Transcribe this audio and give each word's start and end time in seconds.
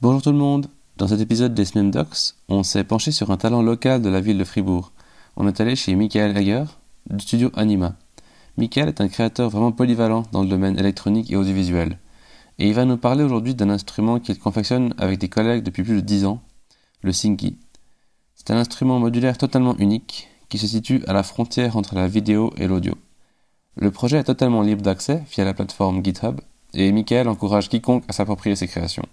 tout 0.00 0.32
le 0.32 0.38
monde. 0.38 0.68
Dans 0.96 1.08
cet 1.08 1.20
épisode 1.20 1.54
des 1.54 1.64
Semaines 1.64 1.90
Docs, 1.90 2.34
on 2.48 2.62
s'est 2.62 2.84
penché 2.84 3.10
sur 3.10 3.30
un 3.30 3.36
talent 3.36 3.62
local 3.62 4.00
de 4.00 4.08
la 4.08 4.20
ville 4.20 4.38
de 4.38 4.44
Fribourg. 4.44 4.92
On 5.36 5.46
est 5.48 5.60
allé 5.60 5.76
chez 5.76 5.94
Michael 5.94 6.36
Hager 6.36 6.64
du 7.10 7.20
studio 7.20 7.50
Anima. 7.54 7.94
Michael 8.56 8.88
est 8.88 9.00
un 9.00 9.08
créateur 9.08 9.50
vraiment 9.50 9.72
polyvalent 9.72 10.24
dans 10.32 10.42
le 10.42 10.48
domaine 10.48 10.78
électronique 10.78 11.30
et 11.30 11.36
audiovisuel. 11.36 11.98
Et 12.58 12.68
il 12.68 12.74
va 12.74 12.84
nous 12.84 12.96
parler 12.96 13.24
aujourd'hui 13.24 13.54
d'un 13.54 13.70
instrument 13.70 14.18
qu'il 14.18 14.38
confectionne 14.38 14.94
avec 14.98 15.18
des 15.18 15.28
collègues 15.28 15.62
depuis 15.62 15.82
plus 15.82 15.96
de 15.96 16.00
10 16.00 16.26
ans, 16.26 16.42
le 17.02 17.12
Synki. 17.12 17.56
C'est 18.34 18.50
un 18.50 18.56
instrument 18.56 18.98
modulaire 18.98 19.38
totalement 19.38 19.76
unique 19.78 20.28
qui 20.48 20.58
se 20.58 20.66
situe 20.66 21.02
à 21.06 21.12
la 21.12 21.22
frontière 21.22 21.76
entre 21.76 21.94
la 21.94 22.08
vidéo 22.08 22.52
et 22.56 22.66
l'audio. 22.66 22.94
Le 23.76 23.90
projet 23.90 24.18
est 24.18 24.24
totalement 24.24 24.62
libre 24.62 24.82
d'accès 24.82 25.22
via 25.30 25.44
la 25.44 25.54
plateforme 25.54 26.04
GitHub 26.04 26.40
et 26.74 26.92
Michael 26.92 27.28
encourage 27.28 27.68
quiconque 27.68 28.04
à 28.08 28.12
s'approprier 28.12 28.56
ses 28.56 28.68
créations. 28.68 29.06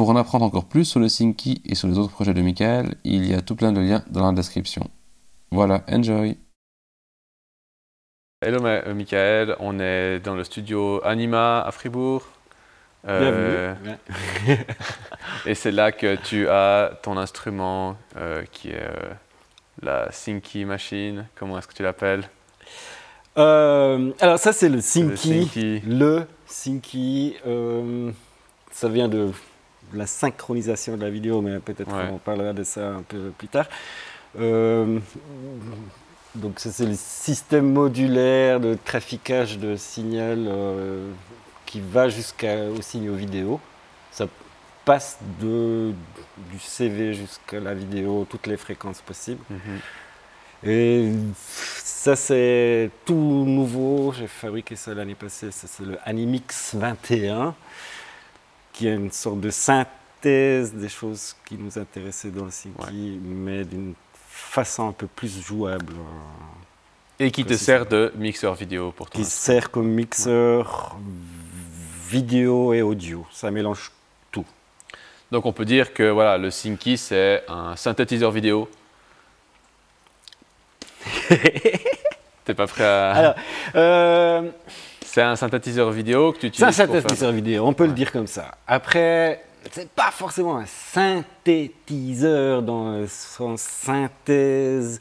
Pour 0.00 0.08
en 0.08 0.16
apprendre 0.16 0.46
encore 0.46 0.64
plus 0.64 0.86
sur 0.86 0.98
le 0.98 1.10
Synki 1.10 1.60
et 1.66 1.74
sur 1.74 1.86
les 1.86 1.98
autres 1.98 2.10
projets 2.10 2.32
de 2.32 2.40
Michael, 2.40 2.94
il 3.04 3.26
y 3.26 3.34
a 3.34 3.42
tout 3.42 3.54
plein 3.54 3.70
de 3.70 3.82
liens 3.82 4.02
dans 4.10 4.24
la 4.26 4.32
description. 4.32 4.88
Voilà, 5.50 5.84
enjoy 5.92 6.38
Hello 8.40 8.64
euh, 8.64 8.94
Michael, 8.94 9.56
on 9.60 9.78
est 9.78 10.20
dans 10.20 10.34
le 10.34 10.44
studio 10.44 11.04
Anima 11.04 11.60
à 11.60 11.70
Fribourg. 11.70 12.22
Euh, 13.06 13.74
et 15.44 15.54
c'est 15.54 15.70
là 15.70 15.92
que 15.92 16.16
tu 16.16 16.48
as 16.48 16.92
ton 17.02 17.18
instrument 17.18 17.98
euh, 18.16 18.44
qui 18.50 18.70
est 18.70 18.88
la 19.82 20.10
Synki 20.10 20.64
Machine. 20.64 21.26
Comment 21.34 21.58
est-ce 21.58 21.68
que 21.68 21.74
tu 21.74 21.82
l'appelles? 21.82 22.26
Alors 23.36 24.38
ça 24.38 24.54
c'est 24.54 24.70
le 24.70 24.80
Synki. 24.80 25.82
Le 25.86 26.22
Synki. 26.46 27.36
ça 28.70 28.88
vient 28.88 29.06
de 29.06 29.30
la 29.94 30.06
synchronisation 30.06 30.96
de 30.96 31.02
la 31.02 31.10
vidéo, 31.10 31.40
mais 31.40 31.58
peut-être 31.58 31.90
qu'on 31.90 32.18
parlera 32.18 32.52
de 32.52 32.64
ça 32.64 32.88
un 32.88 33.02
peu 33.02 33.32
plus 33.36 33.48
tard. 33.48 33.66
Euh, 34.38 34.98
donc 36.34 36.54
c'est 36.58 36.86
le 36.86 36.94
système 36.94 37.72
modulaire 37.72 38.60
de 38.60 38.78
traficage 38.84 39.58
de 39.58 39.76
signal 39.76 40.46
euh, 40.46 41.10
qui 41.66 41.80
va 41.80 42.08
jusqu'au 42.08 42.80
signaux 42.80 43.14
vidéo. 43.14 43.60
Ça 44.12 44.26
passe 44.84 45.18
de, 45.40 45.92
du 46.52 46.58
CV 46.60 47.14
jusqu'à 47.14 47.60
la 47.60 47.74
vidéo, 47.74 48.26
toutes 48.28 48.46
les 48.46 48.56
fréquences 48.56 49.00
possibles. 49.00 49.42
Mhm. 49.50 49.80
Et 50.62 51.12
ça 51.42 52.16
c'est 52.16 52.90
tout 53.06 53.14
nouveau, 53.14 54.12
j'ai 54.12 54.26
fabriqué 54.26 54.76
ça 54.76 54.92
l'année 54.92 55.14
passée, 55.14 55.48
c'est 55.50 55.84
le 55.84 55.98
Animix 56.04 56.74
21 56.74 57.54
qui 58.80 58.88
est 58.88 58.94
une 58.94 59.12
sorte 59.12 59.40
de 59.40 59.50
synthèse 59.50 60.72
des 60.72 60.88
choses 60.88 61.36
qui 61.44 61.56
nous 61.56 61.78
intéressaient 61.78 62.30
dans 62.30 62.46
le 62.46 62.50
Synki, 62.50 63.20
mais 63.22 63.62
d'une 63.62 63.92
façon 64.14 64.88
un 64.88 64.92
peu 64.92 65.06
plus 65.06 65.42
jouable. 65.42 65.92
Et 67.18 67.30
qui 67.30 67.44
te 67.44 67.52
sert 67.52 67.84
de 67.84 68.10
mixeur 68.16 68.54
vidéo 68.54 68.90
pour 68.90 69.10
toi 69.10 69.20
Qui 69.20 69.26
sert 69.26 69.70
comme 69.70 69.88
mixeur 69.88 70.96
vidéo 72.08 72.72
et 72.72 72.80
audio. 72.80 73.26
Ça 73.30 73.50
mélange 73.50 73.92
tout. 74.32 74.46
Donc 75.30 75.44
on 75.44 75.52
peut 75.52 75.66
dire 75.66 75.92
que 75.92 76.08
voilà, 76.08 76.38
le 76.38 76.50
Synki, 76.50 76.96
c'est 76.96 77.44
un 77.48 77.76
synthétiseur 77.76 78.30
vidéo. 78.30 78.70
T'es 82.46 82.54
pas 82.54 82.66
prêt 82.66 82.84
à... 82.84 83.10
Alors, 83.10 83.34
euh, 83.74 84.50
c'est 85.12 85.22
un 85.22 85.34
synthétiseur 85.34 85.90
vidéo 85.90 86.32
que 86.32 86.38
tu 86.38 86.46
utilises 86.46 86.74
C'est 86.74 86.82
un 86.82 86.86
synthétiseur 86.86 87.32
vidéo, 87.32 87.66
on 87.66 87.72
peut 87.72 87.86
le 87.86 87.92
dire 87.92 88.12
comme 88.12 88.28
ça. 88.28 88.52
Après, 88.64 89.42
c'est 89.72 89.90
pas 89.90 90.12
forcément 90.12 90.56
un 90.56 90.66
synthétiseur 90.66 92.62
dans 92.62 92.92
le 92.92 93.08
sens 93.08 93.60
synthèse. 93.60 95.00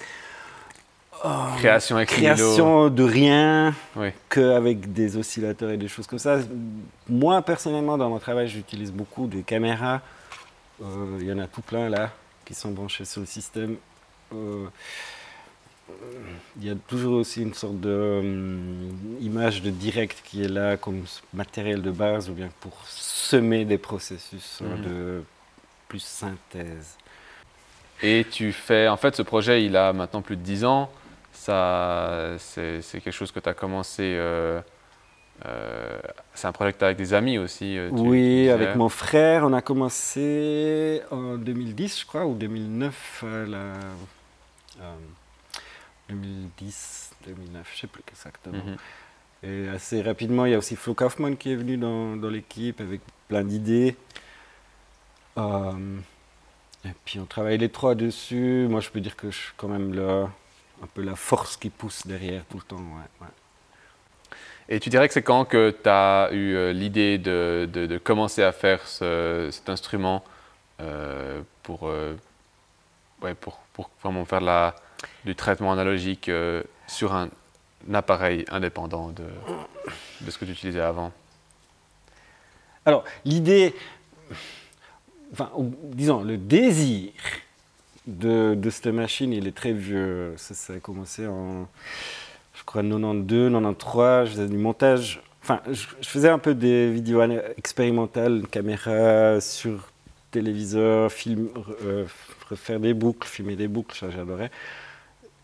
Oh, 1.24 1.30
création 1.58 1.98
avec 1.98 2.10
Création 2.10 2.90
de 2.90 3.04
rien 3.04 3.76
qu'avec 4.30 4.92
des 4.94 5.16
oscillateurs 5.16 5.70
et 5.70 5.78
des 5.78 5.88
choses 5.88 6.08
comme 6.08 6.18
ça. 6.18 6.40
Moi, 7.08 7.42
personnellement, 7.44 7.98
dans 7.98 8.10
mon 8.10 8.20
travail, 8.20 8.48
j'utilise 8.48 8.92
beaucoup 8.92 9.28
de 9.28 9.42
caméras. 9.42 10.02
Euh, 10.82 11.18
il 11.20 11.28
y 11.28 11.32
en 11.32 11.40
a 11.40 11.46
tout 11.46 11.62
plein 11.62 11.88
là 11.88 12.10
qui 12.46 12.56
sont 12.56 12.72
branchés 12.72 13.06
sur 13.06 13.20
le 13.20 13.28
système. 13.28 13.76
Euh, 14.34 14.66
il 16.58 16.68
y 16.68 16.70
a 16.70 16.76
toujours 16.88 17.20
aussi 17.20 17.42
une 17.42 17.54
sorte 17.54 17.80
de 17.80 18.20
hum, 18.22 19.18
image 19.22 19.62
de 19.62 19.70
direct 19.70 20.22
qui 20.24 20.44
est 20.44 20.50
là 20.50 20.78
comme 20.78 21.04
matériel 21.34 21.82
de 21.82 21.92
base 21.92 22.30
ou 22.30 22.34
bien 22.34 22.50
pour 22.60 22.74
semer 22.86 23.66
des 23.66 23.78
processus 23.78 24.62
hein, 24.62 24.76
mhm. 24.78 24.84
de 24.84 25.24
plus 25.88 26.04
synthèse. 26.04 26.98
Et 28.02 28.26
tu 28.30 28.54
fais, 28.54 28.88
en 28.88 28.98
fait, 28.98 29.16
ce 29.16 29.22
projet, 29.22 29.66
il 29.66 29.76
a 29.76 29.92
maintenant 29.92 30.22
plus 30.22 30.38
de 30.38 30.42
10 30.42 30.64
ans. 30.66 30.90
Ça, 31.34 32.36
c'est, 32.38 32.82
quelque 32.92 33.12
chose 33.12 33.32
que 33.32 33.40
tu 33.40 33.50
as 33.50 33.54
commencé. 33.54 34.04
Euh, 34.04 34.62
euh, 35.46 36.00
c'est 36.34 36.48
un 36.48 36.52
projet 36.52 36.74
que 36.74 36.78
tu 36.78 36.84
as 36.84 36.88
avec 36.88 36.98
des 36.98 37.14
amis 37.14 37.38
aussi. 37.38 37.78
Euh, 37.78 37.90
oui, 37.92 38.50
avec 38.50 38.76
mon 38.76 38.90
frère. 38.90 39.44
On 39.44 39.54
a 39.54 39.62
commencé 39.62 41.02
en 41.12 41.36
2010, 41.36 42.02
je 42.02 42.06
crois, 42.06 42.26
ou 42.26 42.36
2009. 42.36 43.26
la, 43.48 43.74
2010, 46.10 47.12
2009, 47.26 47.68
je 47.70 47.76
ne 47.76 47.80
sais 47.80 47.88
plus 47.88 48.04
exactement. 48.08 48.64
Mhm. 48.64 48.78
Et 49.42 49.70
assez 49.70 50.02
rapidement, 50.02 50.46
il 50.46 50.52
y 50.52 50.56
a 50.56 50.58
aussi 50.58 50.76
Flo 50.76 50.94
Kaufman 50.94 51.36
qui 51.36 51.52
est 51.52 51.56
venu 51.56 51.78
dans, 51.78 52.18
dans 52.18 52.30
l'équipe 52.30 52.82
avec 52.82 53.02
plein 53.28 53.44
d'idées. 53.44 53.96
Euh, 55.38 55.98
et 56.84 56.92
puis 57.06 57.20
on 57.20 57.26
travaille 57.26 57.58
les 57.58 57.70
trois 57.70 57.96
dessus. 57.96 58.68
Moi, 58.70 58.82
je 58.82 58.90
peux 58.90 59.00
dire 59.00 59.16
que 59.16 59.32
je 59.32 59.38
suis 59.38 59.54
quand 59.56 59.70
même 59.70 59.94
là, 59.94 60.30
un 60.84 60.88
peu 60.94 61.02
la 61.02 61.16
force 61.16 61.56
qui 61.56 61.70
pousse 61.70 62.06
derrière 62.06 62.44
tout 62.46 62.58
le 62.58 62.64
temps. 62.64 62.78
Ouais, 63.22 63.28
Et 64.68 64.82
tu 64.82 64.90
dirais 64.90 65.08
que 65.08 65.14
c'est 65.14 65.24
quand 65.24 65.46
que 65.46 65.72
tu 65.72 65.90
as 65.90 66.30
eu 66.34 66.56
euh, 66.56 66.74
l'idée 66.74 67.18
de, 67.18 67.70
de, 67.72 67.98
commencer 67.98 68.44
à 68.44 68.52
faire 68.52 68.86
cet 68.88 69.70
instrument 69.70 70.24
euh, 70.82 71.42
pour, 71.64 71.84
ouais, 73.22 73.36
pour, 73.36 73.60
pour, 73.72 73.90
vraiment 74.02 74.26
faire 74.26 74.42
la, 74.42 74.76
du 75.26 75.36
traitement 75.36 75.72
analogique 75.72 76.30
euh, 76.30 76.64
sur 76.88 77.14
un, 77.14 77.30
appareil 77.94 78.46
indépendant 78.50 79.10
de, 79.10 79.24
ce 80.30 80.38
que 80.38 80.46
tu 80.46 80.52
utilisais 80.52 80.82
avant 80.82 81.12
Alors, 82.86 83.04
l'idée, 83.26 83.74
enfin, 85.32 85.52
disons, 85.84 86.24
le 86.24 86.38
désir 86.38 87.12
de, 88.06 88.54
de, 88.56 88.70
cette 88.70 88.88
machine, 88.88 89.32
il 89.32 89.48
est 89.48 89.56
très 89.56 89.72
vieux. 89.72 90.34
Ça, 90.38 90.74
a 90.74 90.80
commencé 90.80 91.26
en, 91.28 91.68
je 92.54 92.64
crois, 92.66 92.84
92, 92.84 93.52
93. 93.52 94.28
Je 94.28 94.32
faisais 94.34 94.48
du 94.48 94.58
montage. 94.58 95.22
Enfin, 95.42 95.62
je, 95.72 95.86
faisais 96.08 96.30
un 96.30 96.40
peu 96.40 96.54
des 96.54 96.92
vidéos 96.92 97.22
expérimentales, 97.58 98.46
caméra 98.52 99.40
sur 99.40 99.90
téléviseur, 100.32 101.12
film, 101.12 101.50
euh, 101.84 102.06
refaire 102.50 102.80
des 102.80 102.94
boucles, 102.94 103.28
filmer 103.28 103.56
des 103.56 103.68
boucles, 103.68 103.98
ça 103.98 104.12
j'adorais 104.12 104.52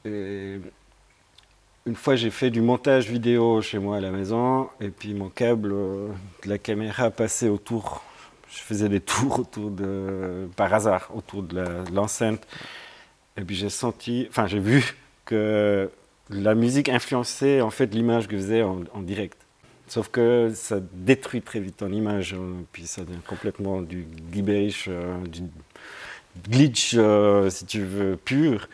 une 0.05 1.95
fois, 1.95 2.15
j'ai 2.15 2.31
fait 2.31 2.49
du 2.49 2.61
montage 2.61 3.09
vidéo 3.09 3.61
chez 3.61 3.79
moi 3.79 3.97
à 3.97 3.99
la 3.99 4.11
maison, 4.11 4.69
et 4.81 4.89
puis 4.89 5.13
mon 5.13 5.29
câble 5.29 5.71
euh, 5.73 6.07
de 6.43 6.49
la 6.49 6.57
caméra 6.57 7.11
passait 7.11 7.49
autour. 7.49 8.03
Je 8.49 8.59
faisais 8.59 8.89
des 8.89 8.99
tours 9.01 9.39
autour 9.39 9.71
de, 9.71 10.47
par 10.55 10.73
hasard, 10.73 11.11
autour 11.13 11.43
de 11.43 11.63
l'enceinte. 11.93 12.45
et 13.37 13.41
puis 13.41 13.55
j'ai 13.55 13.69
senti, 13.69 14.27
enfin 14.29 14.47
j'ai 14.47 14.59
vu 14.59 14.95
que 15.25 15.89
la 16.29 16.55
musique 16.55 16.89
influençait 16.89 17.61
en 17.61 17.69
fait 17.69 17.93
l'image 17.93 18.27
que 18.27 18.37
je 18.37 18.41
faisais 18.41 18.63
en, 18.63 19.01
direct. 19.01 19.37
Sauf 19.87 20.09
que 20.09 20.51
ça 20.55 20.77
détruit 20.93 21.41
très 21.41 21.59
vite 21.59 21.77
ton 21.77 21.91
image, 21.91 22.33
hein, 22.33 22.63
puis 22.71 22.87
ça 22.87 23.03
devient 23.03 23.19
complètement 23.27 23.81
du 23.83 24.07
gibberish, 24.33 24.85
euh, 24.87 25.17
du 25.27 25.43
glitch, 26.49 26.95
euh, 26.97 27.49
si 27.51 27.65
tu 27.65 27.81
veux, 27.83 28.17
pur. 28.17 28.67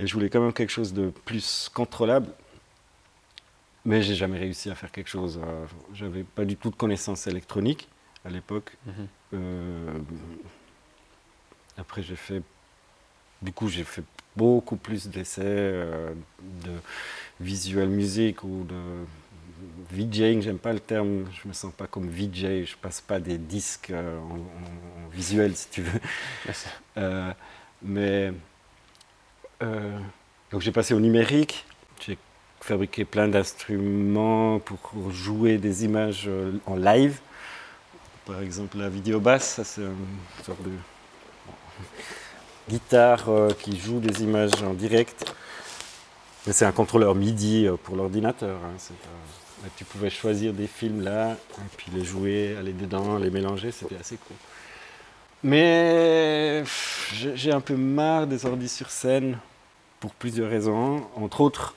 Et 0.00 0.06
je 0.06 0.14
voulais 0.14 0.30
quand 0.30 0.40
même 0.40 0.52
quelque 0.52 0.70
chose 0.70 0.92
de 0.92 1.10
plus 1.24 1.70
contrôlable. 1.74 2.28
Mais 3.84 4.02
j'ai 4.02 4.14
jamais 4.14 4.38
réussi 4.38 4.70
à 4.70 4.74
faire 4.74 4.92
quelque 4.92 5.08
chose. 5.08 5.40
Euh, 5.42 5.66
j'avais 5.94 6.22
pas 6.22 6.44
du 6.44 6.56
tout 6.56 6.70
de 6.70 6.76
connaissances 6.76 7.26
électroniques 7.26 7.88
à 8.24 8.30
l'époque. 8.30 8.76
Mhm. 8.86 9.08
Euh, 9.34 9.98
après, 11.76 12.02
j'ai 12.02 12.16
fait. 12.16 12.42
Du 13.40 13.52
coup, 13.52 13.68
j'ai 13.68 13.84
fait 13.84 14.04
beaucoup 14.36 14.76
plus 14.76 15.08
d'essais 15.08 15.42
euh, 15.44 16.12
de 16.64 16.72
visual 17.40 17.88
music 17.88 18.42
ou 18.44 18.64
de 18.64 19.04
VJing. 19.90 20.42
J'aime 20.42 20.58
pas 20.58 20.72
le 20.72 20.80
terme. 20.80 21.26
Je 21.32 21.48
me 21.48 21.52
sens 21.52 21.72
pas 21.72 21.86
comme 21.86 22.08
VJ. 22.08 22.64
Je 22.64 22.76
passe 22.76 23.00
pas 23.00 23.20
des 23.20 23.38
disques 23.38 23.92
en, 23.92 25.10
visuel, 25.12 25.56
si 25.56 25.68
tu 25.70 25.82
veux. 25.82 26.00
mais 27.82 28.26
euh, 28.26 28.32
donc 29.60 30.60
j'ai 30.60 30.72
passé 30.72 30.94
au 30.94 31.00
numérique, 31.00 31.64
j'ai 32.00 32.16
fabriqué 32.60 33.04
plein 33.04 33.28
d'instruments 33.28 34.58
pour 34.58 35.10
jouer 35.10 35.58
des 35.58 35.84
images 35.84 36.24
euh, 36.26 36.52
en 36.66 36.76
live, 36.76 37.18
Par 38.26 38.40
exemple, 38.42 38.78
la 38.78 38.88
vidéo 38.88 39.20
basse, 39.20 39.60
c'est 39.64 39.80
une 39.80 40.44
sorte 40.44 40.62
de 40.62 40.70
guitare 42.68 43.28
euh, 43.28 43.50
qui 43.58 43.78
joue 43.78 44.00
des 44.00 44.22
images 44.22 44.62
en 44.62 44.74
direct. 44.74 45.34
C'est 46.50 46.64
un 46.64 46.72
contrôleur 46.72 47.14
MIDI 47.14 47.66
euh, 47.66 47.76
pour 47.76 47.96
l'ordinateur. 47.96 48.58
hein, 48.64 49.68
tu 49.76 49.84
pouvais 49.84 50.10
choisir 50.10 50.52
des 50.52 50.66
films 50.66 51.02
là, 51.02 51.36
puis 51.76 51.90
les 51.92 52.04
jouer, 52.04 52.56
aller 52.58 52.72
dedans, 52.72 53.18
les 53.18 53.30
mélanger, 53.30 53.72
c'était 53.72 53.96
assez 53.96 54.16
cool. 54.16 54.36
Mais 55.42 56.64
j'ai 57.12 57.52
un 57.52 57.60
peu 57.60 57.76
marre 57.76 58.26
des 58.26 58.44
ordis 58.44 58.68
sur 58.68 58.90
scène 58.90 59.38
pour 60.00 60.12
plusieurs 60.14 60.50
raisons. 60.50 61.06
Entre 61.16 61.40
autres, 61.40 61.74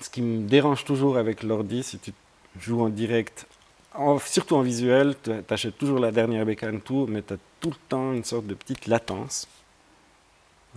ce 0.00 0.10
qui 0.10 0.20
me 0.22 0.46
dérange 0.48 0.84
toujours 0.84 1.16
avec 1.16 1.42
l'ordi, 1.42 1.82
si 1.82 1.98
tu 1.98 2.12
joues 2.60 2.82
en 2.82 2.88
direct, 2.88 3.46
en- 3.94 4.18
surtout 4.18 4.56
en 4.56 4.62
visuel, 4.62 5.14
tu 5.22 5.30
achètes 5.48 5.78
toujours 5.78 6.00
la 6.00 6.10
dernière 6.10 6.44
bécane, 6.44 6.80
tout, 6.80 7.06
mais 7.08 7.22
tu 7.22 7.34
as 7.34 7.38
tout 7.60 7.70
le 7.70 7.76
temps 7.88 8.12
une 8.12 8.24
sorte 8.24 8.46
de 8.46 8.54
petite 8.54 8.86
latence. 8.86 9.46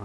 Euh, 0.00 0.04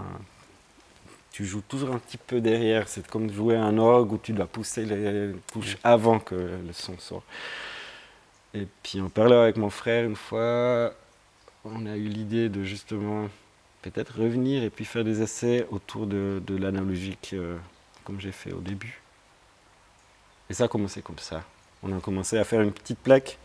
tu 1.30 1.44
joues 1.44 1.62
toujours 1.68 1.94
un 1.94 1.98
petit 1.98 2.18
peu 2.18 2.40
derrière. 2.40 2.88
C'est 2.88 3.06
comme 3.06 3.32
jouer 3.32 3.56
un 3.56 3.78
orgue 3.78 4.12
où 4.12 4.18
tu 4.18 4.32
dois 4.32 4.46
pousser 4.46 4.84
les 4.84 5.32
touches 5.52 5.76
avant 5.84 6.18
que 6.18 6.34
le 6.34 6.72
son 6.72 6.98
sorte. 6.98 7.24
Et 8.54 8.66
puis 8.82 9.00
en 9.00 9.08
parlant 9.08 9.42
avec 9.42 9.56
mon 9.56 9.70
frère 9.70 10.04
une 10.04 10.16
fois, 10.16 10.92
on 11.64 11.86
a 11.86 11.96
eu 11.96 12.04
l'idée 12.08 12.48
de 12.48 12.64
justement 12.64 13.28
peut-être 13.82 14.20
revenir 14.20 14.62
et 14.62 14.70
puis 14.70 14.84
faire 14.84 15.04
des 15.04 15.22
essais 15.22 15.66
autour 15.70 16.06
de, 16.06 16.42
de 16.46 16.56
l'analogique 16.56 17.30
euh, 17.34 17.56
comme 18.04 18.20
j'ai 18.20 18.32
fait 18.32 18.52
au 18.52 18.60
début. 18.60 19.00
Et 20.50 20.54
ça 20.54 20.64
a 20.64 20.68
commencé 20.68 21.02
comme 21.02 21.18
ça. 21.18 21.44
On 21.82 21.96
a 21.96 22.00
commencé 22.00 22.38
à 22.38 22.44
faire 22.44 22.60
une 22.62 22.72
petite 22.72 22.98
plaque 22.98 23.38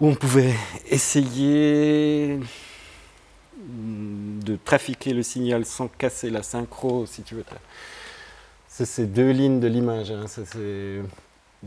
où 0.00 0.08
on 0.08 0.14
pouvait 0.14 0.54
essayer 0.90 2.38
de 3.56 4.56
trafiquer 4.56 5.12
le 5.14 5.22
signal 5.22 5.64
sans 5.64 5.86
casser 5.88 6.30
la 6.30 6.42
synchro, 6.42 7.06
si 7.06 7.22
tu 7.22 7.34
veux. 7.36 7.44
C'est 8.66 8.86
ces 8.86 9.06
deux 9.06 9.30
lignes 9.30 9.60
de 9.60 9.68
l'image. 9.68 10.10
hein. 10.10 10.26
C'est 10.26 11.00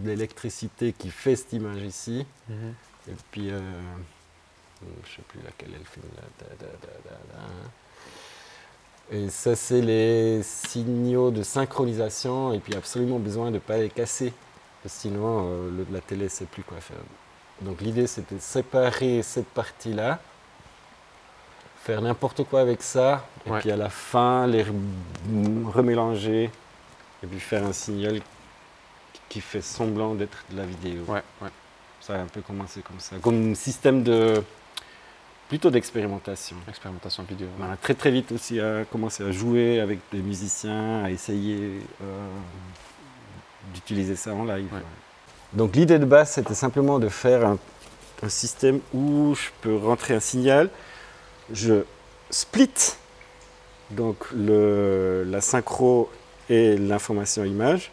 l'électricité 0.04 0.92
qui 0.92 1.10
fait 1.10 1.36
cette 1.38 1.54
image 1.54 1.81
ici. 1.84 2.25
Et 3.07 3.13
puis, 3.31 3.50
euh, 3.52 3.60
je 4.81 4.88
ne 4.88 5.16
sais 5.16 5.22
plus 5.27 5.39
laquelle 5.44 5.74
est 5.74 5.80
le 5.80 5.86
film. 5.86 6.06
Et 9.12 9.30
ça, 9.30 9.56
c'est 9.56 9.81
les 9.81 10.42
signaux 10.44 11.30
de 11.31 11.44
synchronisation. 11.44 12.54
Et 12.54 12.60
puis, 12.60 12.75
absolument 12.75 13.19
besoin 13.19 13.48
de 13.48 13.56
ne 13.56 13.60
pas 13.60 13.77
les 13.77 13.89
casser. 13.89 14.33
Parce 14.81 14.95
que 14.95 15.01
sinon, 15.01 15.48
euh, 15.48 15.69
le- 15.72 15.88
la 15.92 16.01
télé 16.01 16.25
ne 16.25 16.30
sait 16.30 16.45
plus 16.45 16.63
quoi 16.63 16.80
faire. 16.81 16.98
Donc, 17.62 17.81
l'idée, 17.81 18.07
c'était 18.07 18.36
de 18.36 18.42
séparer 18.42 19.22
cette 19.24 19.48
partie-là, 19.48 20.19
faire 21.83 22.01
n'importe 22.01 22.44
quoi 22.45 22.62
avec 22.62 22.81
ça, 22.81 23.25
et 23.45 23.51
Ouais. 23.51 23.60
puis 23.60 23.71
à 23.71 23.78
la 23.78 23.89
fin, 23.89 24.48
les 24.48 24.63
rem- 24.63 25.69
remélanger, 25.74 26.50
et 27.24 27.28
puis 27.28 27.39
faire 27.39 27.63
un 27.66 27.74
signal 27.74 28.21
qui 29.30 29.39
fait 29.42 29.62
semblant 29.62 30.16
d'être 30.16 30.44
de 30.51 30.57
la 30.57 30.66
vidéo. 30.66 31.04
Ouais, 31.07 31.21
ouais. 31.42 31.50
Ça 32.01 32.16
a 32.16 32.19
un 32.19 32.25
peu 32.25 32.42
commencé 32.42 32.81
comme 32.81 33.00
ça, 33.00 33.16
comme 33.21 33.56
système 33.56 34.04
de 34.04 34.44
plutôt 35.47 35.69
d'expérimentation. 35.69 36.56
Expérimentation 36.68 37.24
vidéo. 37.24 37.47
On 37.59 37.71
a 37.71 37.77
très 37.77 37.94
très 37.94 38.12
vite 38.12 38.31
aussi 38.31 38.59
à 38.59 38.86
commencer 38.86 39.24
à 39.24 39.31
jouer 39.31 39.80
avec 39.80 40.00
des 40.12 40.19
musiciens, 40.19 41.03
à 41.03 41.12
essayer 41.12 41.80
euh, 42.03 42.27
d'utiliser 43.74 44.15
ça 44.15 44.33
en 44.33 44.45
live. 44.45 44.68
Ouais. 44.74 44.80
Donc 45.53 45.75
l'idée 45.75 46.00
de 46.00 46.06
base, 46.06 46.31
c'était 46.31 46.56
simplement 46.56 47.00
de 47.00 47.09
faire 47.09 47.45
un, 47.45 47.57
un 48.24 48.30
système 48.30 48.80
où 48.94 49.36
je 49.36 49.50
peux 49.62 49.75
rentrer 49.75 50.15
un 50.15 50.19
signal, 50.19 50.69
je 51.51 51.83
split 52.30 52.95
donc 53.92 54.18
le, 54.36 55.24
la 55.27 55.42
synchro 55.42 56.09
et 56.50 56.77
l'information 56.77 57.44
image. 57.44 57.92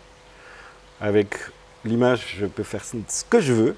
Avec 1.01 1.37
l'image, 1.85 2.37
je 2.39 2.47
peux 2.47 2.63
faire 2.63 2.85
ce 2.85 2.97
que 3.29 3.41
je 3.41 3.53
veux. 3.53 3.77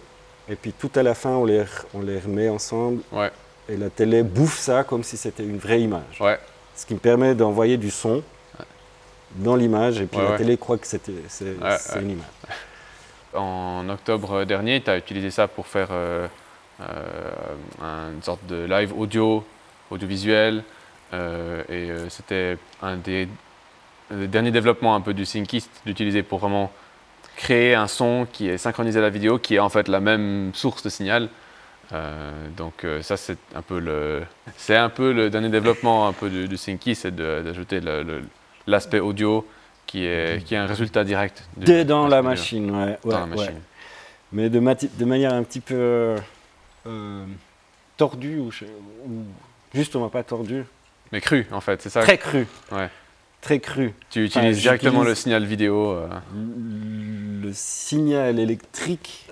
Et 0.49 0.57
puis 0.57 0.73
tout 0.73 0.91
à 0.95 1.03
la 1.03 1.15
fin, 1.15 1.31
on 1.31 1.45
les, 1.45 1.65
on 1.95 2.01
les 2.03 2.19
remet 2.19 2.49
ensemble 2.49 3.01
Ouais, 3.11 3.33
et 3.69 3.77
la 3.77 3.91
télé 3.91 4.23
bouffe 4.23 4.59
ça 4.59 4.85
comme 4.85 5.03
si 5.03 5.17
c'était 5.17 5.43
une 5.45 5.59
vraie 5.59 5.81
image. 5.81 6.21
ouais, 6.21 6.39
Ce 6.77 6.85
qui 6.87 6.95
me 6.95 6.99
permet 6.99 7.35
d'envoyer 7.35 7.77
du 7.77 7.91
son 7.91 8.23
dans 9.37 9.57
l'image 9.57 10.01
et 10.01 10.07
puis 10.07 10.19
Ouais, 10.19 10.25
la 10.25 10.31
ouais. 10.33 10.37
télé 10.39 10.57
croit 10.57 10.79
que 10.79 10.87
c'est, 10.87 11.01
une 11.09 12.11
image. 12.11 12.25
En 13.35 13.89
octobre 13.89 14.45
dernier, 14.45 14.81
tu 14.81 14.91
as 14.91 14.97
utilisé 14.97 15.31
ça 15.31 15.49
pour 15.49 15.67
faire 15.67 15.89
euh, 15.91 16.29
euh, 16.81 18.13
une 18.15 18.23
sorte 18.23 18.47
de 18.47 18.65
live 18.65 18.93
audio, 18.97 19.45
audiovisuel. 19.91 20.63
euh, 21.13 21.63
et 21.69 22.09
c'était 22.11 22.59
un 22.83 22.97
des, 22.97 23.29
un 24.13 24.19
des 24.19 24.29
derniers 24.29 24.51
développements 24.53 24.95
un 24.95 25.01
peu 25.01 25.15
du 25.15 25.25
Synkist 25.25 25.71
d'utiliser 25.85 26.23
pour 26.23 26.39
vraiment 26.39 26.71
créer 27.37 27.75
un 27.75 27.89
son 27.89 28.27
qui 28.33 28.49
est 28.49 28.59
synchronisé 28.59 29.01
à 29.01 29.03
la 29.03 29.11
vidéo, 29.11 29.39
qui 29.39 29.57
est 29.57 29.59
en 29.59 29.69
fait 29.69 29.89
la 29.89 29.99
même 30.01 30.53
source 30.55 30.83
de 30.85 30.89
signal. 30.89 31.29
Euh, 31.93 32.49
donc 32.57 32.85
euh, 32.85 33.03
ça 33.03 33.17
c'est 33.17 33.37
un 33.55 33.63
peu 33.63 33.79
le 33.79 34.23
c'est 34.57 34.77
un 34.77 34.89
peu 34.89 35.13
le 35.13 35.29
dernier 35.29 35.51
développement 35.51 36.09
un 36.09 36.13
peu 36.13 36.31
du, 36.31 36.49
du 36.49 36.57
c'est 36.95 37.15
d'ajouter 37.15 37.81
l'aspect 38.67 39.01
audio 39.01 39.47
qui 39.87 40.05
est 40.07 40.43
qui 40.45 40.55
est 40.55 40.59
un 40.59 40.67
résultat 40.67 41.05
direct 41.05 41.45
du- 41.57 41.67
Dès 41.67 41.85
dans 41.85 42.07
la 42.09 42.23
machine, 42.23 42.71
ouais. 42.71 42.99
Dans 43.05 43.11
ouais, 43.11 43.21
la 43.21 43.27
machine. 43.27 43.47
ouais. 43.55 43.61
Mais 44.33 44.49
de, 44.51 44.59
manière 45.05 45.33
un 45.35 45.43
petit 45.45 45.61
peu 45.61 46.17
euh, 46.87 47.27
tordue, 47.97 48.39
ou, 48.39 48.51
ou 49.07 49.25
justement 49.75 50.09
pas 50.09 50.23
tordue, 50.25 50.65
Mais 51.13 51.21
cru, 51.21 51.47
en 51.53 51.61
fait, 51.61 51.81
c'est 51.83 51.91
ça. 51.91 52.01
très 52.03 52.19
crue. 52.19 52.47
Ouais. 52.73 52.89
Très 53.41 53.61
crue. 53.61 53.93
Tu 54.11 54.25
Enfin, 54.27 54.41
utilises 54.41 54.63
directement 54.63 55.03
le 55.05 55.15
signal 55.15 55.45
vidéo. 55.45 55.91
euh, 55.93 56.09
Le 57.43 57.51
signal 57.53 58.39
électrique, 58.41 59.27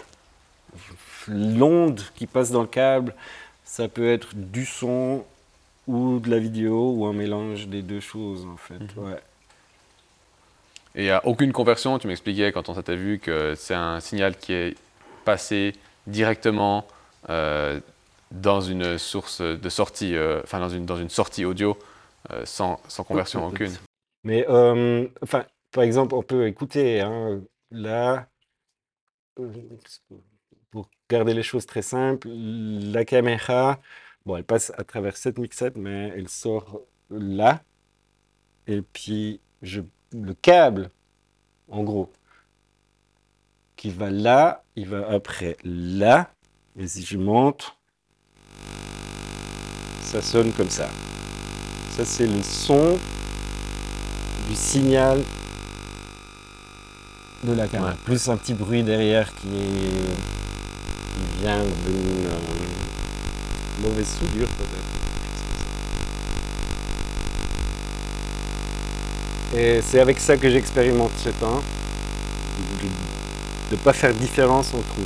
l'onde 1.28 2.00
qui 2.14 2.26
passe 2.26 2.50
dans 2.50 2.62
le 2.62 2.68
câble, 2.68 3.14
ça 3.64 3.88
peut 3.88 4.10
être 4.10 4.34
du 4.34 4.66
son 4.66 5.24
ou 5.86 6.20
de 6.20 6.30
la 6.30 6.38
vidéo 6.38 6.92
ou 6.92 7.06
un 7.06 7.12
mélange 7.12 7.68
des 7.68 7.82
deux 7.82 8.00
choses 8.00 8.46
en 8.46 8.56
fait. 8.56 8.78
Mhm. 8.78 9.04
ouais. 9.04 9.20
Et 10.94 11.02
il 11.02 11.04
n'y 11.04 11.10
a 11.10 11.26
aucune 11.26 11.52
conversion. 11.52 11.98
Tu 11.98 12.06
m'expliquais 12.06 12.52
quand 12.52 12.68
on 12.68 12.74
s'était 12.74 12.96
vu 12.96 13.18
que 13.18 13.54
c'est 13.56 13.74
un 13.74 14.00
signal 14.00 14.36
qui 14.36 14.52
est 14.52 14.76
passé 15.24 15.72
directement 16.06 16.86
euh, 17.30 17.80
dans 18.30 18.60
une 18.60 18.98
source 18.98 19.40
de 19.40 19.68
sortie, 19.68 20.14
euh, 20.16 20.40
enfin 20.42 20.58
dans 20.58 20.68
une, 20.68 20.84
dans 20.84 20.96
une 20.96 21.08
sortie 21.08 21.44
audio 21.44 21.78
euh, 22.30 22.44
sans, 22.44 22.80
sans 22.88 23.04
conversion 23.04 23.46
aucune. 23.46 23.72
Mais 24.24 24.46
enfin, 25.22 25.44
par 25.70 25.84
exemple, 25.84 26.14
on 26.14 26.22
peut 26.22 26.46
écouter 26.46 27.00
hein, 27.00 27.40
là, 27.70 28.26
les 31.20 31.42
choses 31.42 31.66
très 31.66 31.82
simples, 31.82 32.28
la 32.28 33.04
caméra, 33.04 33.78
bon, 34.24 34.36
elle 34.36 34.44
passe 34.44 34.72
à 34.76 34.84
travers 34.84 35.16
cette 35.16 35.38
mixette, 35.38 35.76
mais 35.76 36.12
elle 36.16 36.28
sort 36.28 36.80
là, 37.10 37.62
et 38.66 38.82
puis 38.82 39.40
je, 39.62 39.82
le 40.12 40.34
câble, 40.34 40.90
en 41.68 41.82
gros, 41.82 42.10
qui 43.76 43.90
va 43.90 44.10
là, 44.10 44.64
il 44.76 44.88
va 44.88 45.08
après 45.10 45.56
là, 45.64 46.30
et 46.78 46.86
si 46.86 47.04
je 47.04 47.18
monte, 47.18 47.76
ça 50.00 50.22
sonne 50.22 50.52
comme 50.52 50.70
ça. 50.70 50.88
Ça, 51.90 52.04
c'est 52.04 52.26
le 52.26 52.42
son 52.42 52.98
du 54.48 54.54
signal 54.54 55.20
de 57.44 57.52
la 57.52 57.66
caméra. 57.66 57.94
Plus 58.04 58.28
un 58.28 58.36
petit 58.36 58.54
bruit 58.54 58.82
derrière 58.82 59.34
qui, 59.34 59.48
est, 59.48 60.41
vient 61.40 61.62
d'une 61.62 62.26
euh, 62.26 63.82
mauvaise 63.82 64.08
soudure 64.18 64.48
peut-être. 64.48 64.92
Et 69.54 69.82
c'est 69.82 70.00
avec 70.00 70.18
ça 70.18 70.36
que 70.36 70.50
j'expérimente 70.50 71.12
ce 71.18 71.28
temps. 71.28 71.62
De 73.70 73.76
ne 73.76 73.80
pas 73.82 73.92
faire 73.92 74.14
différence 74.14 74.72
entre 74.74 74.96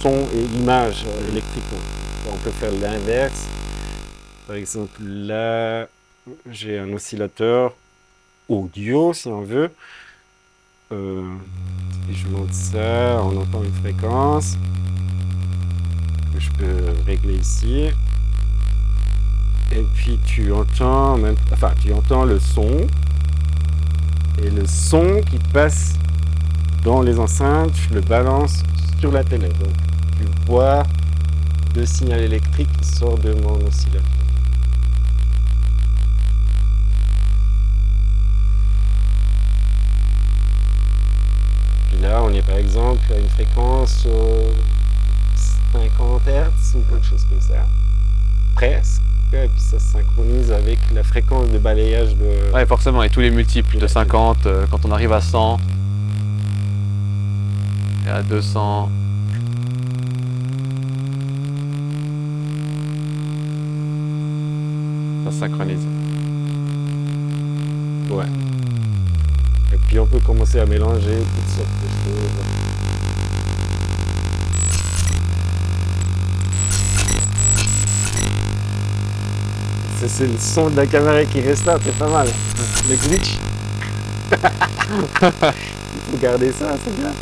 son 0.00 0.28
et 0.34 0.42
image 0.56 1.04
électrique. 1.28 1.64
On 2.32 2.36
peut 2.38 2.50
faire 2.50 2.72
l'inverse. 2.80 3.46
Par 4.46 4.56
exemple, 4.56 5.02
là, 5.02 5.86
j'ai 6.50 6.78
un 6.78 6.92
oscillateur 6.92 7.74
audio, 8.48 9.12
si 9.12 9.28
on 9.28 9.42
veut. 9.42 9.70
Euh, 10.92 11.22
et 12.10 12.14
je 12.14 12.26
monte 12.28 12.52
ça, 12.52 13.20
on 13.22 13.36
entend 13.40 13.62
une 13.62 13.72
fréquence 13.72 14.54
que 14.54 14.81
je 16.42 16.50
peux 16.64 16.92
régler 17.06 17.34
ici. 17.34 17.90
Et 19.74 19.82
puis 19.94 20.18
tu 20.24 20.52
entends, 20.52 21.16
même, 21.16 21.36
enfin, 21.52 21.72
tu 21.80 21.92
entends 21.92 22.24
le 22.24 22.38
son. 22.38 22.86
Et 24.42 24.50
le 24.50 24.66
son 24.66 25.20
qui 25.30 25.38
passe 25.52 25.94
dans 26.84 27.00
les 27.00 27.18
enceintes, 27.18 27.74
je 27.88 27.94
le 27.94 28.00
balance 28.00 28.62
sur 28.98 29.12
la 29.12 29.22
télé. 29.22 29.48
Donc 29.48 29.72
tu 30.18 30.24
vois 30.46 30.82
de 31.74 31.84
signal 31.84 32.20
électrique 32.20 32.68
qui 32.80 32.88
sort 32.88 33.18
de 33.18 33.32
mon 33.32 33.54
oscillateur. 33.66 34.02
Puis 41.90 42.00
là, 42.02 42.22
on 42.24 42.30
est 42.32 42.44
par 42.46 42.56
exemple 42.56 43.00
à 43.12 43.18
une 43.18 43.28
fréquence 43.28 44.06
50 45.72 46.22
Hz 46.26 46.76
ou 46.76 46.82
quelque 46.90 47.06
chose 47.06 47.24
comme 47.28 47.40
ça. 47.40 47.66
Presque. 48.54 49.02
Et 49.32 49.48
puis 49.48 49.60
ça 49.60 49.78
se 49.78 49.92
synchronise 49.92 50.52
avec 50.52 50.78
la 50.92 51.02
fréquence 51.02 51.48
de 51.48 51.56
balayage 51.56 52.14
de. 52.16 52.52
Ouais, 52.52 52.66
forcément, 52.66 53.02
et 53.02 53.08
tous 53.08 53.20
les 53.20 53.30
multiples 53.30 53.78
de 53.78 53.86
50, 53.86 54.44
euh, 54.44 54.66
quand 54.70 54.84
on 54.84 54.92
arrive 54.92 55.12
à 55.12 55.22
100, 55.22 55.58
et 58.06 58.10
à 58.10 58.22
200. 58.22 58.90
Ça 65.24 65.30
se 65.30 65.38
synchronise. 65.38 65.86
Ouais. 68.10 68.26
Et 69.72 69.76
puis 69.78 69.98
on 69.98 70.06
peut 70.06 70.20
commencer 70.20 70.58
à 70.58 70.66
mélanger 70.66 71.16
toutes 71.16 71.48
sortes 71.48 71.68
de 71.82 71.88
choses. 72.04 72.71
C'est 80.08 80.26
le 80.26 80.36
son 80.36 80.68
de 80.68 80.76
la 80.76 80.86
caméra 80.86 81.24
qui 81.24 81.40
reste 81.40 81.64
là, 81.64 81.78
c'est 81.82 81.96
pas 81.96 82.08
mal. 82.08 82.26
Le 82.88 82.96
glitch. 82.96 83.36
Il 84.32 86.00
faut 86.10 86.16
garder 86.20 86.50
ça, 86.50 86.74
c'est 86.82 86.96
bien. 86.96 87.12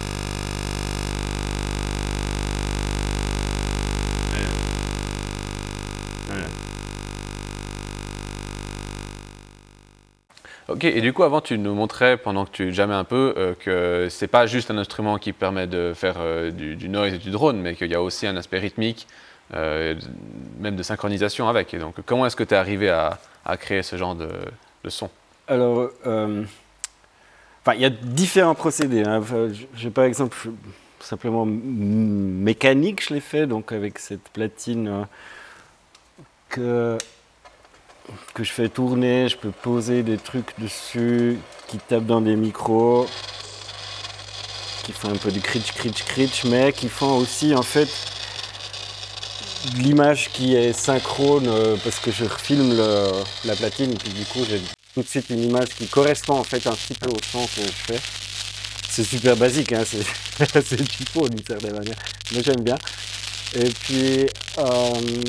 Ok, 10.69 10.85
et 10.85 11.01
du 11.01 11.13
coup, 11.13 11.25
avant, 11.25 11.41
tu 11.41 11.59
nous 11.59 11.75
montrais, 11.75 12.17
pendant 12.17 12.45
que 12.45 12.51
tu 12.53 12.73
jamais 12.73 12.95
un 12.95 13.03
peu, 13.05 13.35
euh, 13.37 13.55
que 13.59 14.07
c'est 14.09 14.29
pas 14.29 14.47
juste 14.47 14.71
un 14.71 14.79
instrument 14.79 15.19
qui 15.19 15.33
permet 15.33 15.67
de 15.67 15.93
faire 15.95 16.15
euh, 16.19 16.53
du, 16.53 16.77
du 16.77 16.89
noise 16.89 17.13
et 17.13 17.19
du 17.19 17.31
drone, 17.31 17.61
mais 17.61 17.75
qu'il 17.75 17.91
y 17.91 17.95
a 17.95 18.01
aussi 18.01 18.27
un 18.27 18.37
aspect 18.37 18.61
rythmique, 18.61 19.09
euh, 19.55 19.95
même 20.61 20.77
de 20.77 20.83
synchronisation 20.83 21.49
avec. 21.49 21.77
Donc, 21.77 21.97
comment 22.07 22.27
est-ce 22.27 22.37
que 22.37 22.45
tu 22.45 22.55
es 22.55 22.57
arrivé 22.57 22.89
à, 22.89 23.19
créer 23.57 23.83
ce 23.83 23.97
genre 23.97 24.15
de, 24.15 24.31
son? 24.89 25.11
Alors, 25.49 25.91
euh, 26.07 26.45
il 27.75 27.81
y 27.81 27.85
a 27.85 27.91
différents 27.91 28.55
procédés. 28.55 29.03
hein. 29.05 29.21
J'ai 29.75 29.91
par 29.91 30.05
exemple 30.05 30.37
simplement 31.01 31.47
mécanique, 31.47 33.03
je 33.09 33.15
l'ai 33.15 33.21
fait, 33.21 33.47
donc 33.47 33.73
avec 33.73 33.99
cette 33.99 34.29
platine 34.29 34.89
euh, 34.89 35.05
que, 36.49 36.99
que 38.35 38.45
je 38.45 38.53
fais 38.53 38.69
tourner. 38.69 39.29
Je 39.29 39.37
peux 39.37 39.51
poser 39.51 40.03
des 40.03 40.19
trucs 40.19 40.59
dessus 40.61 41.39
qui 41.67 41.79
tapent 41.79 42.07
dans 42.07 42.21
des 42.21 42.37
micros, 42.37 43.07
qui 44.85 44.93
font 44.93 45.11
un 45.11 45.17
peu 45.17 45.33
du 45.33 45.41
critch, 45.41 45.73
critch, 45.73 46.05
critch, 46.05 46.45
mais 46.45 46.73
qui 46.73 46.89
font 46.89 47.17
aussi 47.17 47.55
en 47.55 47.63
fait 47.63 47.89
l'image 49.77 50.31
qui 50.33 50.55
est 50.55 50.73
synchrone 50.73 51.47
euh, 51.49 51.77
parce 51.85 51.99
que 51.99 52.11
je 52.11 52.25
refilme 52.25 52.71
le- 52.77 53.23
la 53.45 53.55
platine 53.57 53.93
et 53.93 53.97
puis 53.97 54.11
du 54.11 54.25
coup 54.25 54.45
j'ai 54.49 54.61
tout 54.95 55.03
de 55.03 55.09
suite 55.09 55.27
une 55.31 55.45
image 55.45 55.69
qui 55.77 55.87
correspond 55.87 56.35
en 56.39 56.45
fait 56.45 56.67
un 56.67 56.73
petit 56.73 56.95
peu 56.95 57.09
au 57.09 57.17
son 57.31 57.45
que 57.47 57.63
je 57.63 57.93
fais. 57.95 58.01
C'est 58.89 59.05
super 59.05 59.37
basique, 59.37 59.73
hein, 59.73 59.85
c'est 59.87 60.77
typo 60.89 61.29
d'une 61.29 61.45
certaine 61.45 61.75
manière, 61.75 61.97
mais 62.33 62.43
j'aime 62.43 62.63
bien. 62.63 62.77
Et 63.55 63.71
puis 63.71 64.27
euh, 64.59 65.23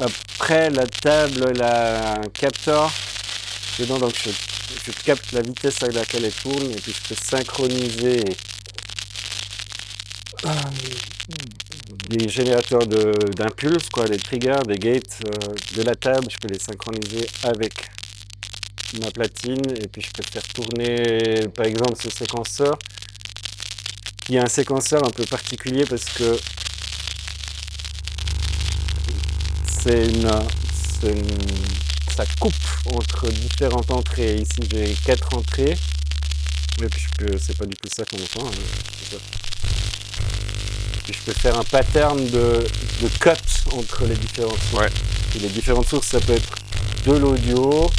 après 0.00 0.70
la 0.70 0.86
table, 0.86 1.48
elle 1.50 1.62
a 1.62 2.14
un 2.22 2.28
capteur 2.30 2.92
dedans, 3.78 3.98
donc 3.98 4.14
je, 4.24 4.30
je 4.86 4.92
capte 5.04 5.32
la 5.32 5.42
vitesse 5.42 5.82
à 5.82 5.88
laquelle 5.88 6.24
elle 6.24 6.32
tourne 6.32 6.70
et 6.72 6.76
puis 6.76 6.92
je 6.94 7.08
peux 7.08 7.14
synchroniser 7.20 8.36
euh, 10.44 10.50
des 11.88 12.28
générateurs 12.28 12.86
de- 12.86 13.32
d'impulses, 13.36 13.88
quoi, 13.90 14.08
des 14.08 14.18
triggers, 14.18 14.62
des 14.66 14.78
gates 14.78 15.18
euh, 15.24 15.54
de 15.76 15.82
la 15.82 15.94
table, 15.94 16.26
je 16.30 16.36
peux 16.38 16.48
les 16.48 16.58
synchroniser 16.58 17.26
avec 17.44 17.72
ma 19.00 19.10
platine 19.10 19.70
et 19.76 19.88
puis 19.88 20.02
je 20.02 20.10
peux 20.12 20.22
faire 20.22 20.42
tourner 20.54 21.48
par 21.48 21.66
exemple 21.66 21.96
ce 21.96 22.10
séquenceur. 22.10 22.78
Il 24.28 24.34
y 24.34 24.38
a 24.38 24.44
un 24.44 24.48
séquenceur 24.48 25.04
un 25.06 25.10
peu 25.10 25.24
particulier 25.24 25.84
parce 25.88 26.04
que 26.04 26.36
c'est 29.82 30.06
une, 30.06 30.28
une- 31.04 31.66
ça 32.16 32.24
coupe 32.40 32.54
entre 32.94 33.28
différentes 33.30 33.90
entrées. 33.90 34.38
Ici 34.38 34.60
j'ai 34.70 34.94
quatre 35.04 35.34
entrées. 35.34 35.76
Et 36.82 36.86
puis 36.86 37.00
je 37.00 37.24
peux, 37.24 37.38
c'est 37.38 37.56
pas 37.56 37.66
du 37.66 37.74
tout 37.76 37.88
ça 37.88 38.04
qu'on 38.04 38.16
entend. 38.18 38.48
hein, 38.48 39.16
je 41.12 41.20
peux 41.24 41.32
faire 41.32 41.56
un 41.58 41.64
pattern 41.64 42.24
de, 42.26 42.66
de 43.02 43.08
cut 43.20 43.30
entre 43.72 44.04
les 44.06 44.16
différentes 44.16 44.58
sources. 44.70 44.82
Ouais. 44.84 44.90
Et 45.36 45.38
les 45.40 45.48
différentes 45.48 45.88
sources, 45.88 46.08
ça 46.08 46.20
peut 46.20 46.32
être 46.34 46.54
de 47.06 47.12
l'audio. 47.12 47.90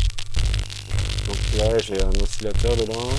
Donc 1.27 1.37
là, 1.57 1.77
j'ai 1.85 2.01
un 2.01 2.23
oscillateur 2.23 2.75
dedans. 2.75 3.09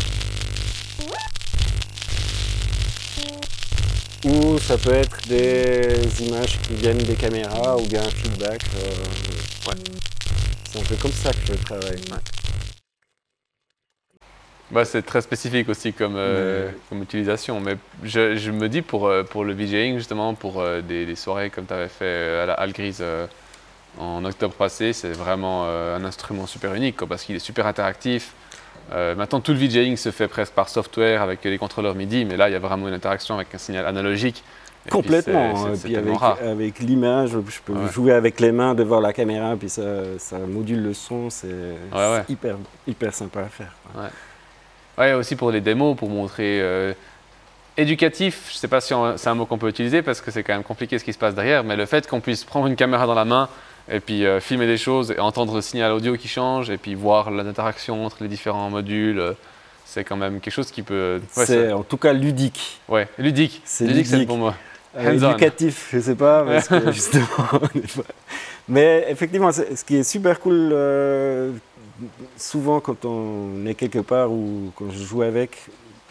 Ou 4.25 4.59
ça 4.59 4.77
peut 4.77 4.95
être 4.95 5.17
des 5.29 6.03
images 6.27 6.59
qui 6.63 6.75
viennent 6.75 6.99
des 6.99 7.15
caméras 7.15 7.77
ou 7.77 7.87
bien 7.87 8.03
un 8.03 8.11
feedback. 8.11 8.63
euh, 8.77 9.71
ouais. 9.71 9.77
C'est 10.71 10.81
un 10.81 10.83
peu 10.83 10.97
comme 10.97 11.13
ça 11.13 11.31
que 11.31 11.47
je 11.47 11.53
travaille. 11.65 12.01
Bah, 14.71 14.85
c'est 14.85 15.01
très 15.03 15.23
spécifique 15.23 15.69
aussi 15.71 15.95
comme, 15.95 16.15
euh, 16.17 16.71
comme 16.91 17.03
utilisation, 17.03 17.59
mais 17.59 17.77
je, 18.05 18.37
je 18.37 18.51
me 18.51 18.69
dis 18.69 18.83
pour, 18.83 19.07
euh, 19.07 19.23
pour 19.23 19.45
le 19.45 19.55
VJing, 19.55 19.97
justement, 19.97 20.35
pour 20.35 20.61
euh, 20.61 20.83
des, 20.83 21.07
des 21.07 21.17
soirées 21.17 21.49
comme 21.49 21.65
tu 21.65 21.73
avais 21.73 21.89
fait 21.89 22.41
à 22.43 22.47
la 22.47 22.53
Halle 22.53 22.73
Grise 22.73 22.99
euh, 23.01 23.27
en 23.99 24.23
octobre 24.27 24.53
passé, 24.55 24.93
c'est 24.93 25.13
vraiment 25.13 25.65
un 25.67 26.05
instrument 26.05 26.47
super 26.47 26.75
unique 26.75 26.97
quoi, 26.99 27.07
parce 27.09 27.25
qu'il 27.25 27.35
est 27.35 27.39
super 27.41 27.67
interactif. 27.67 28.35
Maintenant, 28.93 29.41
tout 29.41 29.53
le 29.53 29.59
VJing 29.59 29.97
se 29.97 30.11
fait 30.11 30.29
presque 30.29 30.53
par 30.53 30.69
software 30.69 31.21
avec 31.21 31.43
les 31.45 31.59
contrôleurs 31.59 31.95
MIDI, 31.95 32.25
mais 32.25 32.37
là, 32.37 32.49
il 32.49 32.53
y 32.53 32.55
a 32.55 32.59
vraiment 32.61 32.87
une 32.89 32.95
interaction 32.95 33.35
avec 33.35 33.55
un 33.55 33.59
signal 33.59 33.85
analogique. 33.87 34.45
Et 34.87 34.91
puis, 34.91 34.99
Complètement. 35.01 35.75
c'est- 35.75 35.81
Et 35.81 35.83
puis 35.85 35.93
tellement 35.95 36.37
avec, 36.41 36.79
l'image, 36.79 37.31
je 37.31 37.61
peux 37.65 37.73
Ouais. 37.73 37.91
jouer 37.93 38.13
avec 38.13 38.39
les 38.41 38.53
mains 38.53 38.75
devant 38.75 39.01
la 39.01 39.13
caméra, 39.13 39.57
puis 39.57 39.69
ça, 39.69 39.83
ça 40.19 40.39
module 40.39 40.83
le 40.83 40.95
son. 40.95 41.29
C'est 41.29 41.49
ouais. 41.49 42.23
c'est 42.27 42.33
hyper, 42.33 42.57
hyper 42.87 43.13
sympa 43.13 43.41
à 43.41 43.49
faire. 43.49 43.75
Ouais, 44.99 45.13
aussi 45.13 45.37
pour 45.37 45.51
les 45.51 45.61
démos, 45.61 45.97
pour 45.97 46.09
montrer 46.09 46.61
euh, 46.61 46.93
éducatif. 47.77 48.47
Je 48.51 48.55
ne 48.57 48.59
sais 48.59 48.69
pas 48.69 48.81
si 48.81 48.93
c'est 49.17 49.29
un 49.29 49.35
mot 49.35 49.47
qu'on 49.47 49.59
peut 49.59 49.69
utiliser 49.69 50.03
parce 50.03 50.21
que 50.21 50.31
c'est 50.31 50.43
quand 50.43 50.55
même 50.55 50.63
compliqué 50.65 50.99
ce 50.99 51.05
qui 51.05 51.13
se 51.13 51.19
passe 51.19 51.35
derrière, 51.35 51.63
mais 51.65 51.77
le 51.77 51.87
fait 51.87 52.07
qu'on 52.09 52.21
puisse 52.21 52.45
prendre 52.45 52.67
une 52.67 52.77
caméra 52.77 53.07
dans 53.07 53.15
la 53.15 53.25
main 53.25 53.49
et 53.91 54.01
puis 54.01 54.27
euh, 54.27 54.41
filmer 54.41 54.67
des 54.67 54.77
choses 54.77 55.13
et 55.13 55.21
entendre 55.21 55.55
le 55.55 55.63
signal 55.63 55.93
audio 55.93 56.17
qui 56.17 56.29
change 56.29 56.69
et 56.71 56.77
puis 56.79 56.95
voir 56.95 57.31
l'interaction 57.31 58.05
entre 58.05 58.19
les 58.23 58.29
différents 58.29 58.69
modules, 58.71 59.19
euh, 59.21 59.33
c'est 59.85 60.05
quand 60.05 60.17
même 60.17 60.41
quelque 60.41 60.53
chose 60.53 60.71
qui 60.71 60.83
peut. 60.83 61.21
Ouais, 61.37 61.47
c'est 61.47 61.73
en 61.73 61.83
tout 61.85 61.97
cas 61.97 62.13
ludique. 62.13 62.81
ouais, 62.89 63.09
ludique. 63.19 63.63
c'est 63.65 63.87
ludique, 63.87 64.07
c'est 64.07 64.13
ludique. 64.15 64.29
bon 64.29 64.37
mot. 64.39 64.53
Euh, 64.97 65.13
Hands-on. 65.15 65.31
éducatif, 65.31 65.91
je 65.93 66.01
sais 66.01 66.15
pas, 66.17 66.43
parce 66.45 66.67
que 66.69 66.91
justement. 66.93 67.27
fois- 67.27 68.05
Mais 68.69 69.07
effectivement, 69.09 69.53
c'est- 69.53 69.77
ce 69.77 69.85
qui 69.85 69.97
est 69.97 70.03
super 70.03 70.41
cool, 70.41 70.71
souvent 72.37 72.81
quand 72.81 73.05
on 73.05 73.65
est 73.67 73.75
quelque 73.75 73.99
part 73.99 74.31
ou 74.33 74.73
quand 74.77 74.91
je 74.91 75.03
joue 75.05 75.23
avec, 75.23 75.57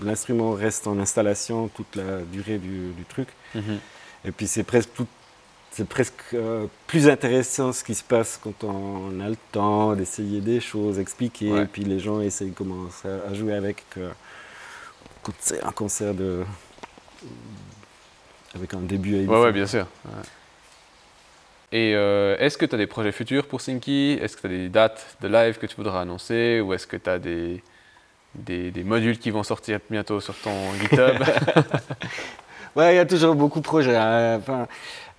l'instrument 0.04 0.52
reste 0.52 0.88
en 0.88 1.00
installation 1.00 1.68
toute 1.70 1.96
la 1.96 2.22
durée 2.32 2.58
du, 2.58 2.90
du 2.92 3.04
truc. 3.06 3.28
Mhm. 3.56 3.80
Et 4.26 4.32
puis 4.32 4.48
c'est 4.48 4.64
presque 4.64 4.90
tout. 4.94 5.08
C'est 5.72 5.88
presque 5.88 6.34
euh, 6.34 6.66
plus 6.88 7.08
intéressant 7.08 7.72
ce 7.72 7.84
qui 7.84 7.94
se 7.94 8.04
passe 8.04 8.40
quand 8.42 8.64
on 8.64 9.20
a 9.20 9.30
le 9.30 9.36
temps 9.52 9.96
d'essayer 9.96 10.42
des 10.42 10.60
choses, 10.60 10.98
expliquer, 10.98 11.52
Ouais. 11.52 11.64
et 11.64 11.66
puis 11.66 11.84
les 11.84 12.00
gens 12.00 12.20
essayent 12.20 12.50
de 12.50 12.56
commencer 12.56 13.08
à 13.08 13.34
jouer 13.36 13.54
avec 13.54 13.84
c'est 15.40 15.62
un 15.64 15.72
concert 15.72 16.14
de 16.16 16.44
avec 18.56 18.74
un 18.74 18.80
début 18.80 19.18
à 19.18 19.30
Ouais, 19.30 19.42
ouais, 19.42 19.52
bien 19.52 19.68
sûr. 19.68 19.86
ouais. 20.06 20.12
Et 21.72 21.94
euh, 21.96 22.38
est-ce 22.40 22.58
que 22.58 22.66
tu 22.66 22.76
as 22.76 22.78
des 22.78 22.88
projets 22.88 23.12
futurs 23.12 23.46
pour 23.48 23.60
Sinky 23.62 24.18
Est-ce 24.22 24.38
que 24.38 24.42
tu 24.42 24.48
as 24.48 24.50
des 24.58 24.70
dates 24.70 25.18
de 25.22 25.28
live 25.28 25.58
que 25.58 25.66
tu 25.66 25.76
voudras 25.76 26.02
annoncer? 26.02 26.62
Ou 26.62 26.74
est-ce 26.74 26.88
que 26.88 26.96
tu 26.98 27.10
as 27.10 27.20
des, 27.20 27.62
des, 28.36 28.72
des 28.72 28.84
modules 28.84 29.20
qui 29.20 29.32
vont 29.32 29.44
sortir 29.44 29.80
bientôt 29.90 30.22
sur 30.22 30.36
ton 30.38 30.74
GitHub? 30.82 31.18
Ouais, 32.76 32.94
il 32.94 32.98
y 32.98 33.00
a 33.00 33.06
toujours 33.06 33.34
beaucoup 33.36 33.60
de 33.60 33.66
projets. 33.66 33.96
hein. 33.96 34.38
Enfin, 34.38 34.68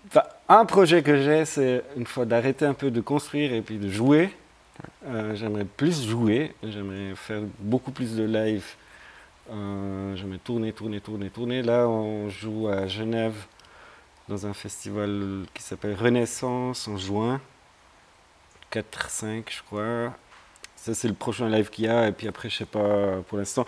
enfin, 0.07 0.23
un 0.49 0.64
projet 0.64 1.02
que 1.02 1.21
j'ai, 1.23 1.45
c'est 1.45 1.83
une 1.97 2.07
fois 2.07 2.25
d'arrêter 2.25 2.64
un 2.64 2.75
peu 2.75 2.90
de 2.90 3.00
construire 3.00 3.52
et 3.52 3.62
puis 3.62 3.78
de 3.78 3.90
jouer. 3.90 4.31
Euh, 5.09 5.35
j'aimerais 5.35 5.64
plus 5.64 6.07
jouer, 6.07 6.55
j'aimerais 6.62 7.14
faire 7.17 7.40
beaucoup 7.59 7.90
plus 7.90 8.14
de 8.14 8.25
live. 8.25 8.64
Euh, 9.50 10.14
j'aimerais 10.17 10.38
tourner, 10.38 10.73
tourner, 10.73 11.00
tourner, 11.00 11.31
tourner. 11.31 11.62
Là, 11.62 11.88
on 11.88 12.28
joue 12.28 12.69
à 12.69 12.87
Genève 12.87 13.35
dans 14.28 14.47
un 14.47 14.54
festival 14.54 15.47
qui 15.54 15.62
s'appelle 15.62 15.94
Renaissance 15.94 16.87
en 16.88 16.97
juin. 16.97 17.40
4-5, 18.73 19.44
je 19.49 19.62
crois. 19.62 20.14
Ça, 20.76 20.94
c'est 20.94 21.08
le 21.08 21.14
prochain 21.14 21.49
live 21.49 21.70
qu'il 21.70 21.87
y 21.87 21.88
a. 21.88 22.08
Et 22.08 22.12
puis 22.12 22.28
après, 22.28 22.50
je 22.50 22.58
sais 22.58 22.64
pas, 22.66 23.23
pour 23.28 23.38
l'instant, 23.38 23.66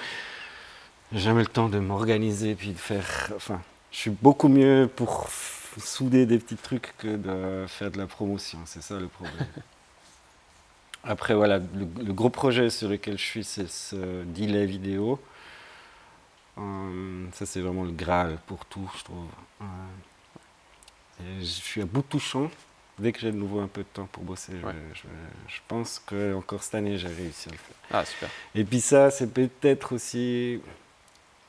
j'ai 1.13 1.21
jamais 1.21 1.41
le 1.41 1.49
temps 1.49 1.69
de 1.69 1.79
m'organiser 1.79 2.55
puis 2.55 2.73
de 2.73 2.79
faire. 2.79 3.33
Enfin, 3.35 3.61
je 3.91 3.97
suis 3.97 4.11
beaucoup 4.11 4.49
mieux 4.49 4.89
pour 4.95 5.29
souder 5.79 6.27
des 6.27 6.39
petits 6.39 6.57
trucs 6.57 6.95
que 6.99 7.17
de 7.17 7.67
faire 7.67 7.91
de 7.91 7.99
la 7.99 8.07
promotion. 8.07 8.59
C'est 8.67 8.83
ça 8.83 8.99
le 8.99 9.09
problème. 9.09 9.35
Après, 11.05 11.35
voilà, 11.35 11.59
le, 11.59 12.13
gros 12.13 12.29
projet 12.29 12.69
sur 12.69 12.91
lequel 12.91 13.17
je 13.17 13.25
suis, 13.25 13.45
c'est 13.45 13.71
ce 13.71 14.23
delay 14.25 14.67
vidéo. 14.67 15.19
Euh, 16.59 17.27
ça, 17.33 17.47
c'est 17.47 17.61
vraiment 17.61 17.85
le 17.85 17.93
Graal 17.93 18.39
pour 18.47 18.67
tout, 18.67 18.91
je 18.99 19.05
trouve. 19.05 19.25
Euh, 21.21 21.41
je 21.41 21.45
suis 21.45 21.83
à 21.83 21.85
bout 21.85 22.03
touchant. 22.03 22.51
Dès 22.99 23.13
que 23.13 23.21
j'ai 23.21 23.33
de 23.33 23.37
nouveau 23.37 23.61
un 23.61 23.67
peu 23.67 23.81
de 23.81 23.89
temps 23.93 24.07
pour 24.13 24.23
bosser, 24.25 24.53
je, 25.49 25.59
pense 25.67 26.03
que 26.05 26.35
encore 26.35 26.63
cette 26.63 26.75
année, 26.75 26.99
j'ai 26.99 27.09
réussi 27.09 27.49
à 27.49 27.53
le 27.53 27.59
faire. 27.59 27.77
Ah, 27.91 28.05
super. 28.05 28.29
Et 28.55 28.63
puis 28.63 28.81
ça, 28.83 29.11
c'est 29.11 29.33
peut-être 29.33 29.95
aussi... 29.95 30.61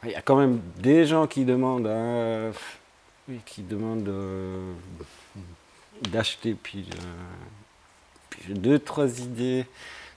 Il 0.04 0.12
y 0.12 0.16
a 0.16 0.22
quand 0.22 0.38
même 0.38 0.62
des 0.78 1.06
gens 1.06 1.28
qui 1.28 1.44
demandent, 1.44 1.88
hein, 1.88 2.51
qui 3.46 3.63
demandent 3.63 4.08
euh, 4.08 4.72
d'acheter, 6.10 6.54
puis, 6.54 6.88
puis 8.30 8.44
j'ai 8.48 8.54
deux, 8.54 8.80
trois 8.80 9.20
idées 9.20 9.66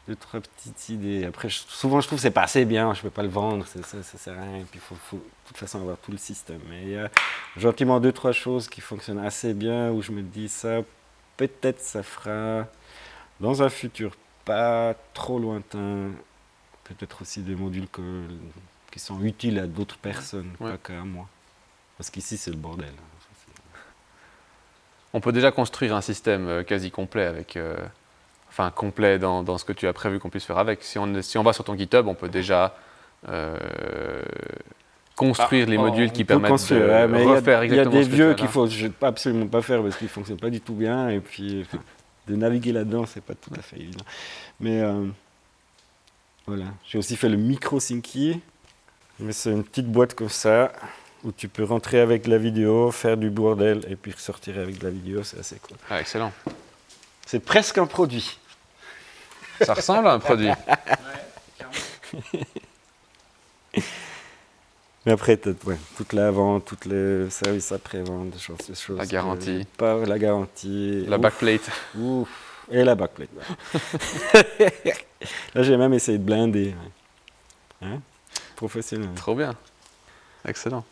deux, 0.08 0.16
trois 0.16 0.40
petites 0.40 0.88
idées. 0.90 1.24
Après, 1.24 1.48
souvent, 1.50 2.00
je 2.00 2.06
trouve 2.06 2.18
que 2.18 2.22
c'est 2.22 2.30
pas 2.30 2.42
assez 2.42 2.64
bien, 2.64 2.92
je 2.94 3.02
peux 3.02 3.10
pas 3.10 3.22
le 3.22 3.28
vendre, 3.28 3.66
ça, 3.66 3.82
ça, 3.82 4.18
sert 4.18 4.38
à 4.38 4.42
rien. 4.42 4.58
Et 4.58 4.64
puis, 4.64 4.74
il 4.74 4.80
faut, 4.80 4.94
faut, 4.94 5.16
de 5.16 5.22
toute 5.48 5.56
façon 5.56 5.80
avoir 5.80 5.96
tout 5.98 6.10
le 6.10 6.18
système. 6.18 6.60
Mais 6.68 6.82
il 6.82 6.90
y 6.90 6.96
a 6.96 7.10
gentiment 7.56 8.00
deux, 8.00 8.12
trois 8.12 8.32
choses 8.32 8.68
qui 8.68 8.80
fonctionnent 8.80 9.24
assez 9.24 9.54
bien, 9.54 9.90
où 9.90 10.02
je 10.02 10.12
me 10.12 10.22
dis 10.22 10.48
ça, 10.48 10.80
peut-être 11.36 11.80
ça 11.80 12.02
fera 12.02 12.66
dans 13.40 13.62
un 13.62 13.68
futur 13.68 14.16
pas 14.44 14.94
trop 15.14 15.38
lointain, 15.38 16.10
peut-être 16.84 17.22
aussi 17.22 17.40
des 17.40 17.54
modules 17.54 17.88
que, 17.88 18.26
qui 18.90 18.98
sont 18.98 19.22
utiles 19.22 19.58
à 19.58 19.66
d'autres 19.66 19.96
personnes, 19.96 20.50
pas 20.58 20.76
qu'à 20.76 21.02
moi. 21.04 21.26
Parce 21.96 22.10
qu'ici, 22.10 22.36
c'est 22.36 22.50
le 22.50 22.56
bordel. 22.56 22.92
On 25.12 25.20
peut 25.20 25.32
déjà 25.32 25.52
construire 25.52 25.94
un 25.94 26.00
système 26.00 26.48
euh, 26.48 26.62
quasi 26.64 26.90
complet 26.90 27.24
avec. 27.24 27.56
Euh, 27.56 27.76
enfin 28.54 28.70
complet 28.70 29.18
dans, 29.18 29.58
ce 29.58 29.64
que 29.64 29.72
tu 29.72 29.88
as 29.88 29.92
prévu 29.92 30.20
qu'on 30.20 30.30
puisse 30.30 30.44
faire 30.44 30.58
avec. 30.58 30.82
Si 30.84 30.96
on, 30.98 31.20
si 31.22 31.38
on 31.38 31.42
va 31.42 31.52
sur 31.52 31.64
ton 31.64 31.76
GitHub, 31.76 32.06
on 32.06 32.14
peut 32.14 32.28
déjà 32.28 32.76
euh, 33.28 33.58
construire 35.16 35.66
les 35.66 35.76
ah, 35.76 35.80
modules 35.80 36.12
qui 36.12 36.24
permettent 36.24 36.50
de 36.50 37.24
refaire 37.24 37.62
exactement 37.62 37.94
Il 37.96 37.98
y 37.98 38.04
a 38.04 38.08
des 38.08 38.08
vieux 38.08 38.34
qu'il 38.34 38.46
faut 38.46 38.68
absolument 39.02 39.48
pas 39.48 39.60
faire 39.60 39.82
parce 39.82 39.96
qu'ils 39.96 40.06
ne 40.06 40.10
fonctionnent 40.10 40.38
pas 40.38 40.50
du 40.50 40.60
tout 40.60 40.74
bien. 40.74 41.08
Et 41.08 41.18
puis, 41.18 41.66
de 42.28 42.36
naviguer 42.36 42.70
là-dedans, 42.70 43.06
c'est 43.06 43.24
pas 43.24 43.34
tout 43.34 43.50
à 43.58 43.62
fait 43.62 43.76
évident. 43.76 44.04
Mais 44.60 44.80
euh, 44.82 45.04
voilà. 46.46 46.66
J'ai 46.86 46.98
aussi 46.98 47.16
fait 47.16 47.28
le 47.28 47.36
micro 47.36 47.80
Syncy. 47.80 48.40
C'est 49.30 49.50
une 49.50 49.64
petite 49.64 49.90
boîte 49.90 50.14
comme 50.14 50.28
ça 50.28 50.72
où 51.24 51.32
tu 51.32 51.48
peux 51.48 51.64
rentrer 51.64 51.98
avec 51.98 52.28
la 52.28 52.38
vidéo, 52.38 52.92
faire 52.92 53.16
du 53.16 53.30
bordel 53.30 53.84
et 53.88 53.96
puis 53.96 54.12
ressortir 54.12 54.58
avec 54.58 54.78
de 54.78 54.84
la 54.84 54.90
vidéo. 54.90 55.24
C'est 55.24 55.40
assez 55.40 55.56
cool. 55.56 55.76
Ah, 55.90 56.00
excellent. 56.00 56.32
C'est 57.26 57.40
presque 57.40 57.78
un 57.78 57.86
produit. 57.86 58.38
Ça 59.60 59.74
ressemble 59.74 60.08
à 60.08 60.14
un 60.14 60.18
produit. 60.18 60.50
Mais 65.06 65.12
après, 65.12 65.38
ouais, 65.66 65.76
toute 65.96 66.12
la 66.14 66.30
vente, 66.30 66.64
tous 66.64 66.88
les 66.88 67.28
services 67.28 67.72
après-vente, 67.72 68.30
des 68.30 68.38
choses, 68.38 68.56
des 68.66 68.74
choses. 68.74 68.98
La 68.98 69.04
garantie. 69.04 69.66
pas 69.76 69.98
la 70.06 70.18
garantie. 70.18 71.04
La 71.06 71.18
backplate. 71.18 71.70
Ouf. 71.98 72.28
Et 72.70 72.82
la 72.82 72.94
backplate. 72.94 73.28
Là, 75.54 75.62
j'ai 75.62 75.76
même 75.76 75.92
essayé 75.92 76.16
de 76.16 76.24
blinder. 76.24 76.74
Hein? 77.82 78.00
Professionnel. 78.56 79.10
Trop 79.14 79.34
bien. 79.34 79.54
Excellent. 80.46 80.84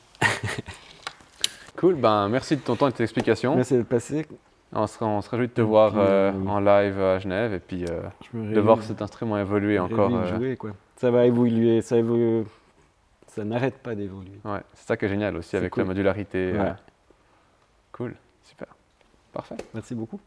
cool. 1.77 1.95
Ben, 1.95 2.29
merci 2.29 2.57
de 2.57 2.61
ton 2.61 2.77
temps 2.77 2.89
et 2.89 2.93
de 2.93 2.97
tes 2.97 3.05
explications. 3.05 3.57
Merci 3.57 3.75
de 3.75 3.83
passer. 3.83 4.27
On 4.75 4.87
se, 4.87 5.05
on 5.05 5.21
se 5.21 5.29
réjouit 5.29 5.49
de 5.49 5.53
te 5.53 5.61
voir 5.61 5.93
euh, 5.97 6.33
en 6.47 6.59
live 6.59 6.99
à 6.99 7.19
Genève 7.19 7.53
et 7.53 7.59
puis 7.59 7.85
euh, 7.85 8.03
de 8.33 8.61
voir 8.61 8.83
cet 8.83 9.03
instrument 9.03 9.39
évoluer 9.39 9.79
encore. 9.79 10.15
Euh. 10.15 10.37
Jouer, 10.37 10.57
quoi. 10.57 10.71
Ça 10.97 11.11
va 11.11 11.27
évoluer, 11.27 11.83
ça, 11.83 11.99
évolue, 11.99 12.45
ça 13.27 13.45
n'arrête 13.45 13.79
pas 13.79 13.95
d'évoluer. 13.95 14.39
Ouais, 14.45 14.61
c'est 14.73 14.87
ça 14.87 14.97
qui 14.97 15.05
est 15.05 15.09
génial 15.09 15.37
aussi 15.37 15.57
avec 15.57 15.77
la 15.77 15.85
modularité. 15.85 16.55
Cool, 17.93 18.15
super, 18.43 18.69
parfait. 19.33 19.57
Merci 19.75 19.95
beaucoup. 19.95 20.19